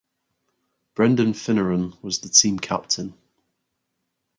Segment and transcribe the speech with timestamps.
[0.95, 3.13] Brendan Finneran was the team captain.